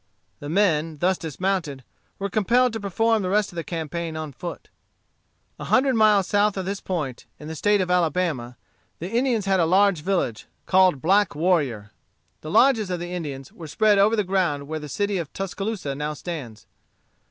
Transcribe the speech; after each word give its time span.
The 0.39 0.49
men, 0.49 0.97
thus 0.97 1.15
dismounted, 1.19 1.83
were 2.17 2.27
compelled 2.27 2.73
to 2.73 2.79
perform 2.79 3.21
the 3.21 3.29
rest 3.29 3.51
of 3.51 3.55
the 3.55 3.63
campaign 3.63 4.17
on 4.17 4.33
foot. 4.33 4.67
A 5.59 5.65
hundred 5.65 5.93
miles 5.93 6.25
south 6.25 6.57
of 6.57 6.65
this 6.65 6.81
point, 6.81 7.27
in 7.39 7.47
the 7.47 7.55
State 7.55 7.81
of 7.81 7.91
Alabama, 7.91 8.57
the 8.97 9.11
Indians 9.11 9.45
had 9.45 9.59
a 9.59 9.65
large 9.67 10.01
village, 10.01 10.47
called 10.65 11.03
Black 11.03 11.35
Warrior. 11.35 11.91
The 12.41 12.49
lodges 12.49 12.89
of 12.89 12.99
the 12.99 13.13
Indians 13.13 13.51
were 13.51 13.67
spread 13.67 13.99
over 13.99 14.15
the 14.15 14.23
ground 14.23 14.67
where 14.67 14.79
the 14.79 14.89
city 14.89 15.19
of 15.19 15.31
Tuscaloosa 15.33 15.93
now 15.93 16.15
stands. 16.15 16.65